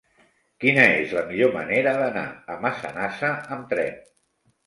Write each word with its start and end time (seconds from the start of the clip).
Quina 0.63 0.83
és 1.01 1.11
la 1.17 1.21
millor 1.27 1.51
manera 1.57 1.93
d'anar 1.99 2.25
a 2.53 2.57
Massanassa 2.63 3.29
amb 3.57 3.71
tren? 3.75 4.01